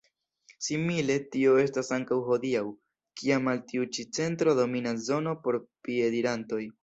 [0.67, 2.63] Simile tio estas ankaŭ hodiaŭ,
[3.21, 6.63] kiam al tiu ĉi centro dominas zono por piedirantoj.